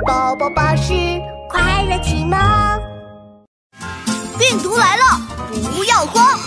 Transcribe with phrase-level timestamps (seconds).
[0.00, 0.94] 宝宝巴士
[1.48, 2.38] 快乐启蒙。
[4.38, 5.04] 病毒来了，
[5.74, 6.38] 不要慌！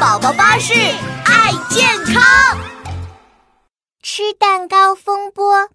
[0.00, 0.72] 宝宝巴士
[1.24, 2.22] 爱健康。
[4.00, 5.68] 吃蛋糕风波，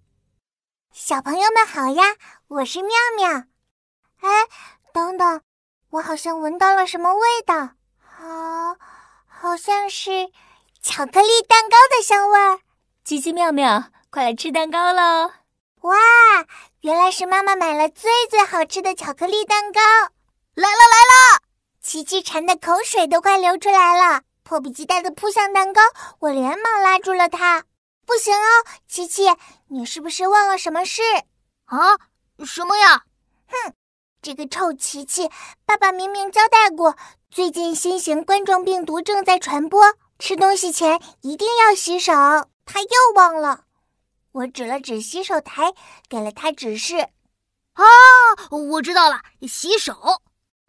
[0.94, 2.16] 小朋友们好呀，
[2.48, 3.44] 我是妙妙。
[4.22, 4.48] 哎，
[4.94, 5.42] 等等，
[5.92, 8.78] 我好像闻到了什么味道，好，
[9.28, 10.32] 好像是
[10.82, 12.60] 巧克力蛋糕的香味儿。
[13.04, 15.32] 奇奇妙妙，快来吃蛋糕喽！
[15.82, 15.96] 哇，
[16.82, 19.80] 原来是妈妈买了最最好吃的巧克力蛋糕！
[20.56, 21.42] 来了来了！
[21.82, 25.82] 琪琪馋的口水都快流出来了，迫不及待的扑向蛋糕，
[26.20, 27.64] 我连忙拉住了他。
[28.06, 29.24] 不行哦，琪琪，
[29.70, 31.02] 你是不是忘了什么事？
[31.66, 31.98] 啊？
[32.46, 33.04] 什么呀？
[33.48, 33.74] 哼，
[34.22, 35.30] 这个臭琪琪，
[35.66, 36.98] 爸爸明明交代过，
[37.32, 39.82] 最近新型冠状病毒正在传播，
[40.18, 42.12] 吃东西前一定要洗手，
[42.66, 43.64] 他又忘了。
[44.32, 45.74] 我指了指洗手台，
[46.08, 46.98] 给了他指示。
[47.74, 47.86] 啊，
[48.52, 50.22] 我知道了，洗手。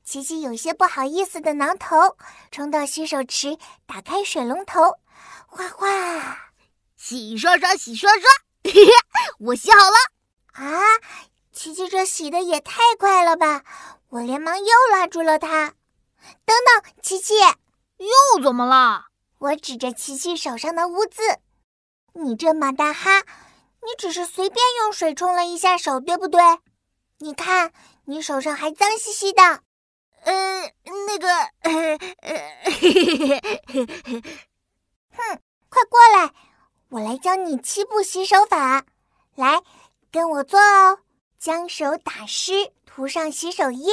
[0.05, 2.17] 琪琪有些不好意思的挠头，
[2.51, 4.99] 冲到洗手池，打开水龙头，
[5.47, 6.53] 哗哗，
[6.97, 8.23] 洗刷刷，洗刷刷。
[8.65, 8.91] 嘿嘿，
[9.39, 9.97] 我洗好了。
[10.53, 10.81] 啊，
[11.53, 13.62] 琪琪这洗的也太快了吧！
[14.09, 15.75] 我连忙又拉住了他。
[16.45, 17.34] 等等，琪琪，
[17.99, 19.06] 又怎么了？
[19.39, 21.23] 我指着琪琪手上的污渍，
[22.15, 23.23] 你这马大哈！
[23.83, 26.41] 你只是随便用水冲了一下手，对不对？
[27.19, 27.73] 你看，
[28.05, 29.42] 你手上还脏兮兮的。
[30.22, 30.72] 呃，
[31.06, 31.28] 那个，
[35.12, 36.33] 哼，快过来，
[36.91, 38.84] 我来教你七步洗手法。
[39.34, 39.62] 来，
[40.11, 40.98] 跟我做哦。
[41.39, 43.92] 将手打湿，涂上洗手液。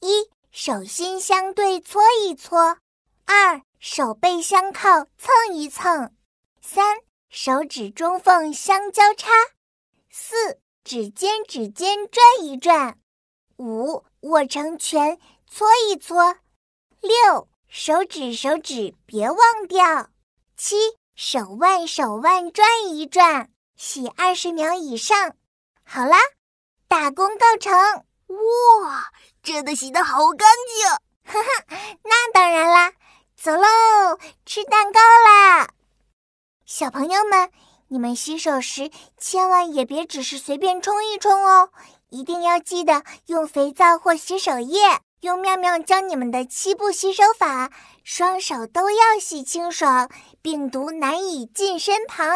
[0.00, 2.76] 一，手心相对搓一搓。
[3.24, 6.14] 二，手背相靠蹭一蹭。
[6.60, 7.05] 三。
[7.28, 9.30] 手指中缝相交叉，
[10.10, 12.98] 四指尖指尖转一转，
[13.56, 15.18] 五握成拳
[15.50, 16.36] 搓一搓，
[17.00, 19.38] 六手指手指别忘
[19.68, 20.08] 掉，
[20.56, 20.76] 七
[21.14, 25.34] 手腕手腕转一转，洗二十秒以上。
[25.84, 26.16] 好啦，
[26.88, 27.72] 大功告成！
[28.28, 31.32] 哇，真的洗得好干净！
[31.32, 32.92] 哈哈，那当然啦，
[33.36, 35.68] 走喽，吃蛋糕啦！
[36.78, 37.48] 小朋友们，
[37.88, 41.70] 你们洗手时千万也别只是随便冲一冲哦，
[42.10, 44.78] 一定要记得用肥皂或洗手液，
[45.20, 47.70] 用妙妙教你们的七步洗手法，
[48.04, 50.10] 双手都要洗清爽，
[50.42, 52.28] 病毒难以近身旁。